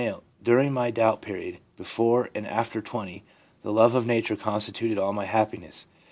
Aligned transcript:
* 0.25 0.41
During 0.51 0.73
my 0.73 0.89
doubt 0.89 1.21
period 1.21 1.59
(before 1.77 2.31
and 2.33 2.47
after 2.47 2.81
20), 2.81 3.23
the 3.61 3.71
love 3.71 3.93
of 3.93 4.07
nature 4.07 4.35
constituted 4.35 4.97
all 4.97 5.13
my 5.13 5.25
happiness. 5.25 5.85